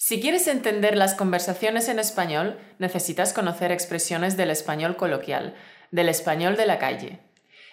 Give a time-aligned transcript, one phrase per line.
[0.00, 5.56] Si quieres entender las conversaciones en español, necesitas conocer expresiones del español coloquial,
[5.90, 7.18] del español de la calle.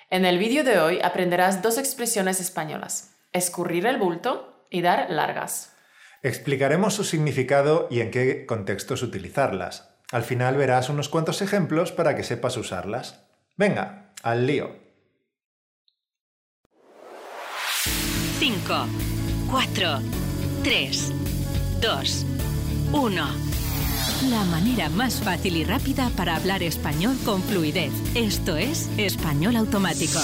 [0.10, 5.74] En el vídeo de hoy aprenderás dos expresiones españolas, escurrir el bulto y dar largas.
[6.24, 9.92] Explicaremos su significado y en qué contextos utilizarlas.
[10.12, 13.24] Al final verás unos cuantos ejemplos para que sepas usarlas.
[13.56, 14.76] Venga, al lío.
[18.40, 18.88] 5,
[19.52, 20.00] 4,
[20.64, 21.14] 3,
[21.86, 22.26] 2,
[22.94, 23.26] 1.
[24.32, 27.94] La manera más fácil y rápida para hablar español con fluidez.
[28.16, 30.18] Esto es Español Automático.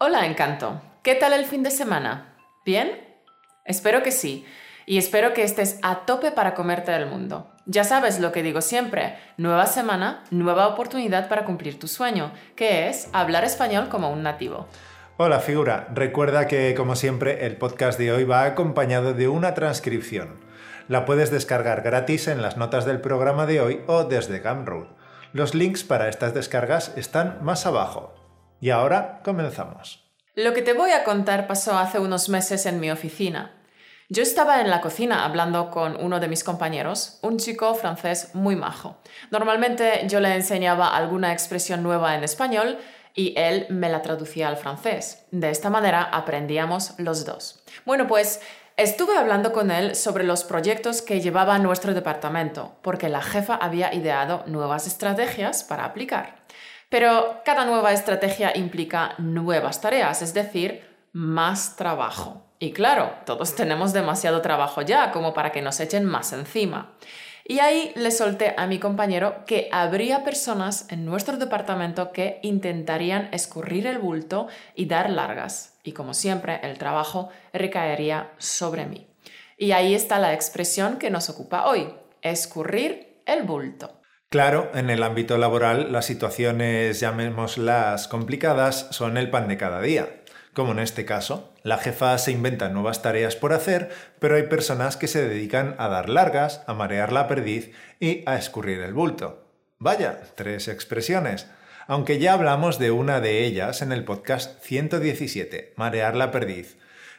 [0.00, 0.80] Hola, Encanto.
[1.02, 2.34] ¿Qué tal el fin de semana?
[2.64, 3.06] ¿Bien?
[3.66, 4.46] Espero que sí.
[4.86, 7.52] Y espero que estés a tope para comerte el mundo.
[7.66, 12.88] Ya sabes lo que digo siempre, nueva semana, nueva oportunidad para cumplir tu sueño, que
[12.88, 14.66] es hablar español como un nativo.
[15.24, 20.40] Hola figura, recuerda que como siempre el podcast de hoy va acompañado de una transcripción.
[20.88, 24.88] La puedes descargar gratis en las notas del programa de hoy o desde Gumroad.
[25.32, 28.12] Los links para estas descargas están más abajo.
[28.60, 30.04] Y ahora comenzamos.
[30.34, 33.52] Lo que te voy a contar pasó hace unos meses en mi oficina.
[34.08, 38.56] Yo estaba en la cocina hablando con uno de mis compañeros, un chico francés muy
[38.56, 38.98] majo.
[39.30, 42.76] Normalmente yo le enseñaba alguna expresión nueva en español
[43.14, 45.24] y él me la traducía al francés.
[45.30, 47.62] De esta manera aprendíamos los dos.
[47.84, 48.40] Bueno, pues
[48.76, 53.94] estuve hablando con él sobre los proyectos que llevaba nuestro departamento, porque la jefa había
[53.94, 56.36] ideado nuevas estrategias para aplicar.
[56.88, 62.42] Pero cada nueva estrategia implica nuevas tareas, es decir, más trabajo.
[62.58, 66.92] Y claro, todos tenemos demasiado trabajo ya como para que nos echen más encima.
[67.44, 73.28] Y ahí le solté a mi compañero que habría personas en nuestro departamento que intentarían
[73.32, 75.74] escurrir el bulto y dar largas.
[75.82, 79.08] Y como siempre, el trabajo recaería sobre mí.
[79.58, 84.00] Y ahí está la expresión que nos ocupa hoy, escurrir el bulto.
[84.28, 90.21] Claro, en el ámbito laboral las situaciones, llamémoslas complicadas, son el pan de cada día
[90.52, 91.52] como en este caso.
[91.62, 95.88] La jefa se inventa nuevas tareas por hacer, pero hay personas que se dedican a
[95.88, 99.46] dar largas, a marear la perdiz y a escurrir el bulto.
[99.78, 101.48] Vaya, tres expresiones.
[101.86, 106.76] Aunque ya hablamos de una de ellas en el podcast 117, Marear la perdiz.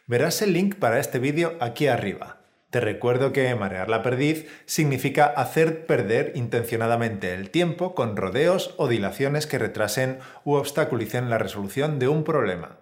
[0.08, 2.38] Verás el link para este vídeo aquí arriba.
[2.70, 8.88] Te recuerdo que marear la perdiz significa hacer perder intencionadamente el tiempo con rodeos o
[8.88, 12.80] dilaciones que retrasen u obstaculicen la resolución de un problema.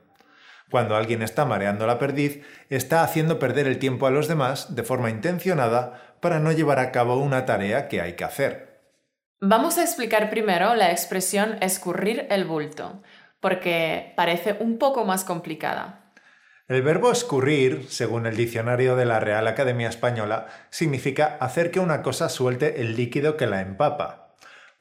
[0.71, 4.83] Cuando alguien está mareando la perdiz, está haciendo perder el tiempo a los demás de
[4.83, 8.79] forma intencionada para no llevar a cabo una tarea que hay que hacer.
[9.41, 13.03] Vamos a explicar primero la expresión escurrir el bulto,
[13.41, 16.13] porque parece un poco más complicada.
[16.69, 22.01] El verbo escurrir, según el diccionario de la Real Academia Española, significa hacer que una
[22.01, 24.20] cosa suelte el líquido que la empapa.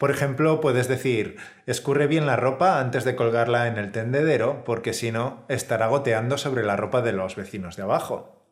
[0.00, 4.94] Por ejemplo, puedes decir, escurre bien la ropa antes de colgarla en el tendedero, porque
[4.94, 8.46] si no, estará goteando sobre la ropa de los vecinos de abajo.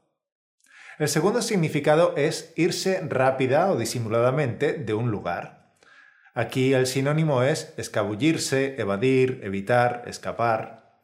[0.99, 5.73] El segundo significado es irse rápida o disimuladamente de un lugar.
[6.35, 11.01] Aquí el sinónimo es escabullirse, evadir, evitar, escapar.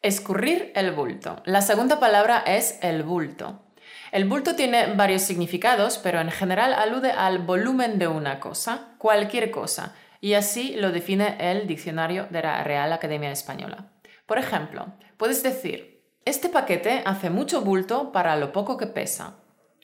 [0.00, 1.42] Escurrir el bulto.
[1.44, 3.71] La segunda palabra es el bulto.
[4.12, 9.50] El bulto tiene varios significados, pero en general alude al volumen de una cosa, cualquier
[9.50, 13.86] cosa, y así lo define el diccionario de la Real Academia Española.
[14.26, 19.36] Por ejemplo, puedes decir, este paquete hace mucho bulto para lo poco que pesa.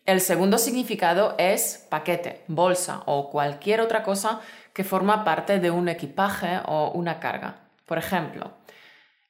[0.05, 4.41] El segundo significado es paquete, bolsa o cualquier otra cosa
[4.75, 7.61] que forma parte de un equipaje o una carga.
[7.87, 8.53] Por ejemplo,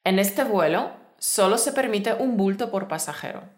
[0.03, 3.58] en este vuelo solo se permite un bulto por pasajero.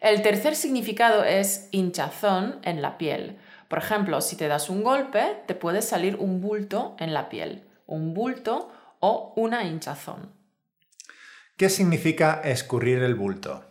[0.00, 3.38] El tercer significado es hinchazón en la piel.
[3.68, 7.64] Por ejemplo, si te das un golpe, te puede salir un bulto en la piel,
[7.86, 8.70] un bulto
[9.00, 10.32] o una hinchazón.
[11.56, 13.64] ¿Qué significa escurrir el bulto?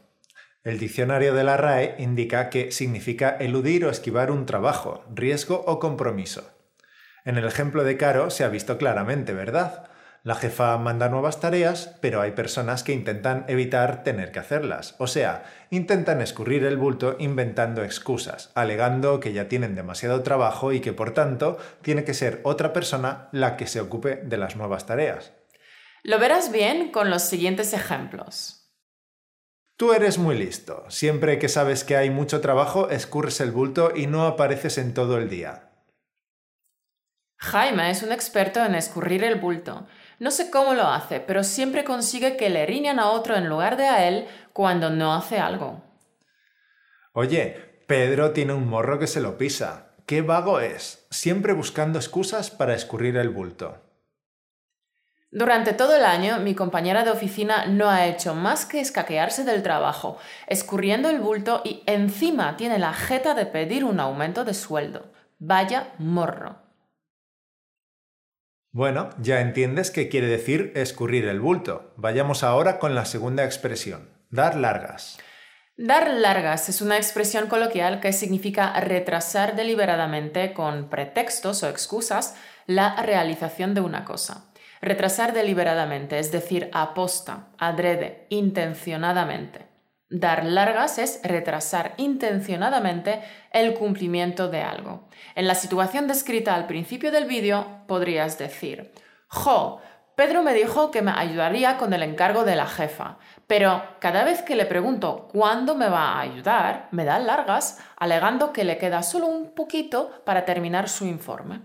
[0.63, 5.79] El diccionario de la RAE indica que significa eludir o esquivar un trabajo, riesgo o
[5.79, 6.49] compromiso.
[7.23, 9.87] En el ejemplo de Caro se ha visto claramente, ¿verdad?
[10.25, 14.95] La jefa manda nuevas tareas, pero hay personas que intentan evitar tener que hacerlas.
[14.97, 20.79] O sea, intentan escurrir el bulto inventando excusas, alegando que ya tienen demasiado trabajo y
[20.79, 24.87] que por tanto tiene que ser otra persona la que se ocupe de las nuevas
[24.87, 25.31] tareas.
[26.01, 28.73] Lo verás bien con los siguientes ejemplos.
[29.77, 30.85] Tú eres muy listo.
[30.89, 35.19] Siempre que sabes que hay mucho trabajo, escurres el bulto y no apareces en todo
[35.19, 35.69] el día.
[37.37, 39.85] Jaime es un experto en escurrir el bulto.
[40.19, 43.77] No sé cómo lo hace, pero siempre consigue que le riñan a otro en lugar
[43.77, 45.81] de a él cuando no hace algo.
[47.13, 49.91] Oye, Pedro tiene un morro que se lo pisa.
[50.05, 51.05] ¡Qué vago es!
[51.09, 53.81] Siempre buscando excusas para escurrir el bulto.
[55.31, 59.63] Durante todo el año, mi compañera de oficina no ha hecho más que escaquearse del
[59.63, 65.11] trabajo, escurriendo el bulto y encima tiene la jeta de pedir un aumento de sueldo.
[65.37, 66.64] Vaya morro.
[68.75, 71.93] Bueno, ya entiendes qué quiere decir escurrir el bulto.
[71.95, 75.17] Vayamos ahora con la segunda expresión, dar largas.
[75.77, 82.35] Dar largas es una expresión coloquial que significa retrasar deliberadamente con pretextos o excusas
[82.67, 84.51] la realización de una cosa.
[84.81, 89.74] Retrasar deliberadamente, es decir, aposta, adrede, intencionadamente.
[90.17, 93.21] Dar largas es retrasar intencionadamente
[93.51, 95.09] el cumplimiento de algo.
[95.35, 98.93] En la situación descrita al principio del vídeo podrías decir,
[99.27, 99.81] Jo,
[100.15, 104.41] Pedro me dijo que me ayudaría con el encargo de la jefa, pero cada vez
[104.41, 109.03] que le pregunto cuándo me va a ayudar, me da largas, alegando que le queda
[109.03, 111.59] solo un poquito para terminar su informe.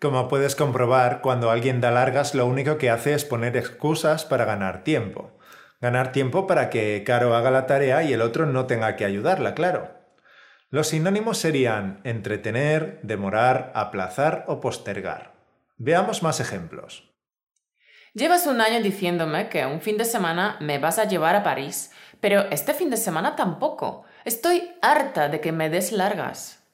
[0.00, 4.44] Como puedes comprobar, cuando alguien da largas lo único que hace es poner excusas para
[4.44, 5.32] ganar tiempo.
[5.84, 9.54] Ganar tiempo para que Caro haga la tarea y el otro no tenga que ayudarla,
[9.54, 9.90] claro.
[10.70, 15.34] Los sinónimos serían entretener, demorar, aplazar o postergar.
[15.76, 17.12] Veamos más ejemplos.
[18.14, 21.90] Llevas un año diciéndome que un fin de semana me vas a llevar a París,
[22.18, 24.06] pero este fin de semana tampoco.
[24.24, 26.64] Estoy harta de que me des largas.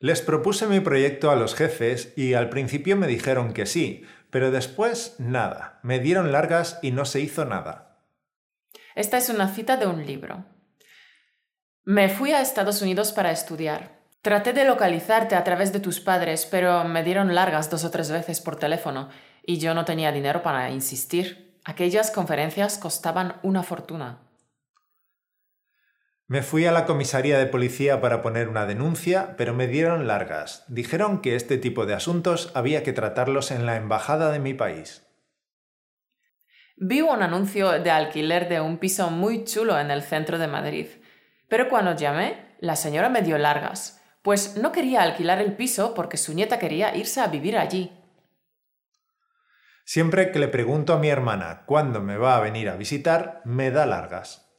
[0.00, 4.50] Les propuse mi proyecto a los jefes y al principio me dijeron que sí, pero
[4.50, 5.78] después nada.
[5.84, 7.91] Me dieron largas y no se hizo nada.
[8.94, 10.44] Esta es una cita de un libro.
[11.84, 14.02] Me fui a Estados Unidos para estudiar.
[14.22, 18.10] Traté de localizarte a través de tus padres, pero me dieron largas dos o tres
[18.10, 19.08] veces por teléfono
[19.44, 21.58] y yo no tenía dinero para insistir.
[21.64, 24.20] Aquellas conferencias costaban una fortuna.
[26.28, 30.64] Me fui a la comisaría de policía para poner una denuncia, pero me dieron largas.
[30.68, 35.06] Dijeron que este tipo de asuntos había que tratarlos en la embajada de mi país.
[36.84, 40.88] Vi un anuncio de alquiler de un piso muy chulo en el centro de Madrid,
[41.46, 46.16] pero cuando llamé, la señora me dio largas, pues no quería alquilar el piso porque
[46.16, 47.92] su nieta quería irse a vivir allí.
[49.84, 53.70] Siempre que le pregunto a mi hermana cuándo me va a venir a visitar, me
[53.70, 54.52] da largas.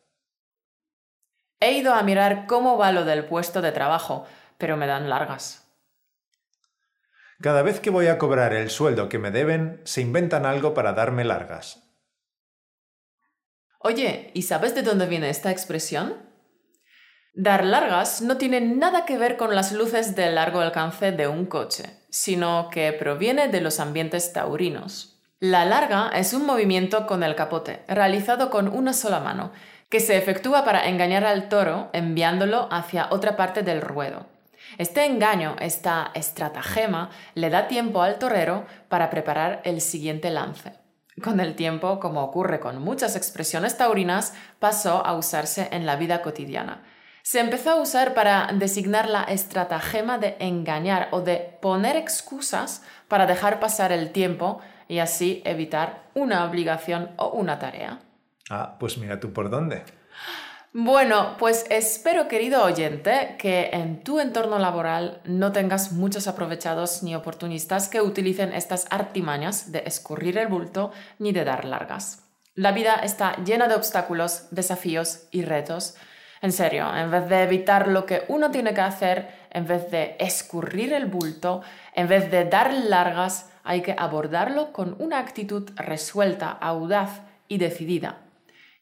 [1.59, 4.25] He ido a mirar cómo va lo del puesto de trabajo,
[4.57, 5.75] pero me dan largas.
[7.41, 10.93] Cada vez que voy a cobrar el sueldo que me deben, se inventan algo para
[10.93, 11.82] darme largas.
[13.85, 16.15] Oye, ¿y sabes de dónde viene esta expresión?
[17.33, 21.45] Dar largas no tiene nada que ver con las luces de largo alcance de un
[21.45, 25.19] coche, sino que proviene de los ambientes taurinos.
[25.41, 29.51] La larga es un movimiento con el capote, realizado con una sola mano,
[29.89, 34.27] que se efectúa para engañar al toro enviándolo hacia otra parte del ruedo.
[34.77, 40.82] Este engaño, esta estratagema, le da tiempo al torero para preparar el siguiente lance.
[41.21, 46.21] Con el tiempo, como ocurre con muchas expresiones taurinas, pasó a usarse en la vida
[46.21, 46.81] cotidiana.
[47.21, 53.27] Se empezó a usar para designar la estratagema de engañar o de poner excusas para
[53.27, 57.99] dejar pasar el tiempo y así evitar una obligación o una tarea.
[58.49, 59.83] Ah, pues mira tú por dónde.
[60.75, 67.13] Bueno, pues espero, querido oyente, que en tu entorno laboral no tengas muchos aprovechados ni
[67.13, 72.23] oportunistas que utilicen estas artimañas de escurrir el bulto ni de dar largas.
[72.55, 75.93] La vida está llena de obstáculos, desafíos y retos.
[76.41, 80.15] En serio, en vez de evitar lo que uno tiene que hacer, en vez de
[80.19, 81.61] escurrir el bulto,
[81.93, 88.23] en vez de dar largas, hay que abordarlo con una actitud resuelta, audaz y decidida.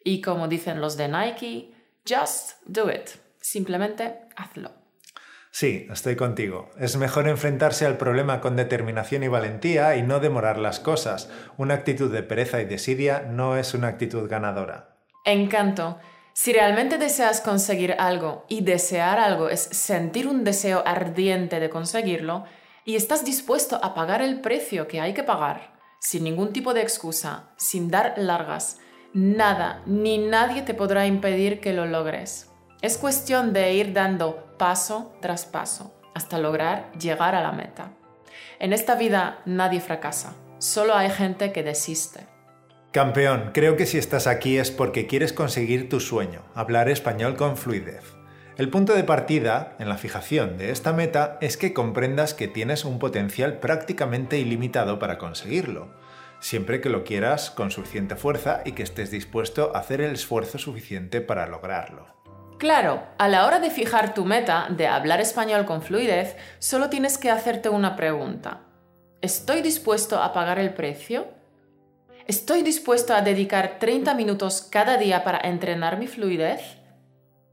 [0.06, 3.10] Y como dicen los de Nike, Just do it.
[3.40, 4.72] Simplemente hazlo.
[5.52, 6.70] Sí, estoy contigo.
[6.80, 11.30] Es mejor enfrentarse al problema con determinación y valentía y no demorar las cosas.
[11.58, 14.96] Una actitud de pereza y desidia no es una actitud ganadora.
[15.26, 16.00] Encanto.
[16.34, 22.46] Si realmente deseas conseguir algo y desear algo es sentir un deseo ardiente de conseguirlo
[22.86, 26.82] y estás dispuesto a pagar el precio que hay que pagar, sin ningún tipo de
[26.82, 28.80] excusa, sin dar largas,
[29.14, 32.50] nada ni nadie te podrá impedir que lo logres.
[32.82, 37.92] Es cuestión de ir dando paso tras paso hasta lograr llegar a la meta.
[38.60, 42.28] En esta vida nadie fracasa, solo hay gente que desiste.
[42.92, 47.56] Campeón, creo que si estás aquí es porque quieres conseguir tu sueño, hablar español con
[47.56, 48.04] fluidez.
[48.58, 52.84] El punto de partida en la fijación de esta meta es que comprendas que tienes
[52.84, 55.90] un potencial prácticamente ilimitado para conseguirlo
[56.42, 60.58] siempre que lo quieras con suficiente fuerza y que estés dispuesto a hacer el esfuerzo
[60.58, 62.08] suficiente para lograrlo.
[62.58, 67.18] Claro, a la hora de fijar tu meta de hablar español con fluidez, solo tienes
[67.18, 68.62] que hacerte una pregunta.
[69.22, 71.28] ¿Estoy dispuesto a pagar el precio?
[72.28, 76.62] ¿Estoy dispuesto a dedicar 30 minutos cada día para entrenar mi fluidez?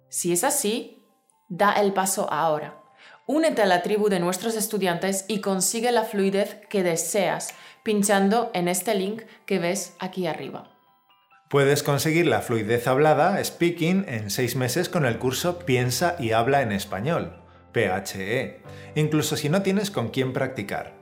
[0.08, 1.06] Si es así,
[1.48, 2.82] da el paso ahora.
[3.26, 8.68] Únete a la tribu de nuestros estudiantes y consigue la fluidez que deseas pinchando en
[8.68, 10.70] este link que ves aquí arriba.
[11.48, 16.60] Puedes conseguir la fluidez hablada, speaking, en seis meses con el curso Piensa y habla
[16.60, 17.40] en español,
[17.72, 18.62] PHE,
[18.94, 20.92] incluso si no tienes con quién practicar.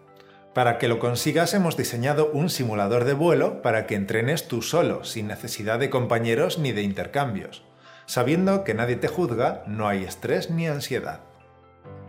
[0.55, 5.05] Para que lo consigas hemos diseñado un simulador de vuelo para que entrenes tú solo,
[5.05, 7.63] sin necesidad de compañeros ni de intercambios.
[8.07, 11.21] Sabiendo que nadie te juzga, no hay estrés ni ansiedad.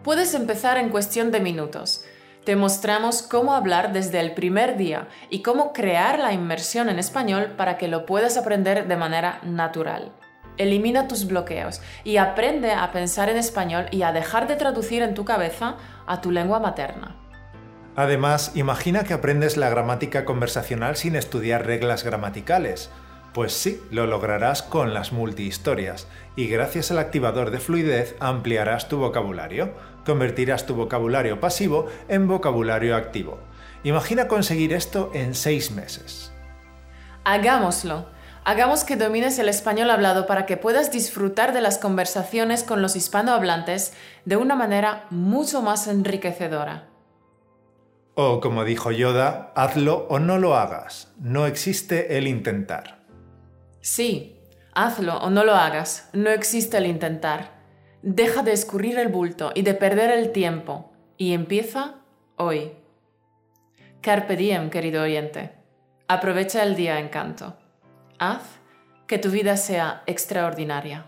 [0.04, 2.06] Puedes empezar en cuestión de minutos.
[2.48, 7.56] Te mostramos cómo hablar desde el primer día y cómo crear la inmersión en español
[7.58, 10.14] para que lo puedas aprender de manera natural.
[10.56, 15.14] Elimina tus bloqueos y aprende a pensar en español y a dejar de traducir en
[15.14, 15.76] tu cabeza
[16.06, 17.18] a tu lengua materna.
[17.98, 22.90] Además, imagina que aprendes la gramática conversacional sin estudiar reglas gramaticales.
[23.34, 29.00] Pues sí, lo lograrás con las multihistorias y gracias al activador de fluidez ampliarás tu
[29.00, 29.74] vocabulario,
[30.08, 33.38] convertirás tu vocabulario pasivo en vocabulario activo.
[33.84, 36.32] Imagina conseguir esto en seis meses.
[37.26, 38.08] Hagámoslo.
[38.46, 42.96] Hagamos que domines el español hablado para que puedas disfrutar de las conversaciones con los
[42.96, 43.92] hispanohablantes
[44.24, 46.88] de una manera mucho más enriquecedora.
[48.16, 51.14] O como dijo Yoda, hazlo o no lo hagas.
[51.20, 53.00] No existe el intentar.
[53.82, 54.40] Sí,
[54.74, 56.10] hazlo o no lo hagas.
[56.14, 57.57] No existe el intentar.
[58.02, 60.92] Deja de escurrir el bulto y de perder el tiempo.
[61.18, 61.96] Y empieza
[62.36, 62.74] hoy.
[64.02, 65.52] Carpe diem, querido oyente.
[66.08, 67.58] Aprovecha el día encanto.
[68.20, 68.44] Haz
[69.08, 71.06] que tu vida sea extraordinaria.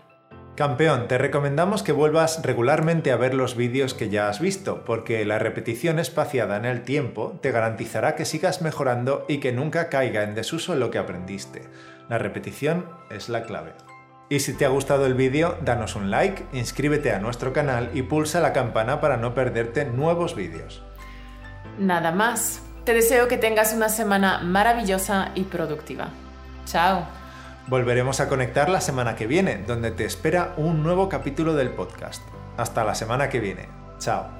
[0.56, 5.24] Campeón, te recomendamos que vuelvas regularmente a ver los vídeos que ya has visto, porque
[5.24, 10.22] la repetición espaciada en el tiempo te garantizará que sigas mejorando y que nunca caiga
[10.22, 11.62] en desuso lo que aprendiste.
[12.10, 13.72] La repetición es la clave.
[14.30, 18.02] Y si te ha gustado el vídeo, danos un like, inscríbete a nuestro canal y
[18.02, 20.84] pulsa la campana para no perderte nuevos vídeos.
[21.80, 22.62] Nada más.
[22.84, 26.10] Te deseo que tengas una semana maravillosa y productiva.
[26.64, 27.06] Chao.
[27.66, 32.22] Volveremos a conectar la semana que viene, donde te espera un nuevo capítulo del podcast.
[32.56, 33.68] Hasta la semana que viene.
[33.98, 34.39] Chao.